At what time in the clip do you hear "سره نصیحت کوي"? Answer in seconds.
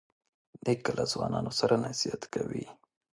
1.59-2.65